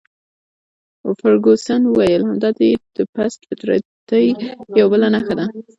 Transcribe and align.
فرګوسن 1.19 1.81
وویل: 1.87 2.21
همدا 2.29 2.49
دي 2.59 2.69
د 2.95 2.97
پست 3.13 3.39
فطرتۍ 3.47 4.25
یوه 4.79 4.89
بله 4.91 5.07
نښه 5.15 5.33
ده. 5.39 5.45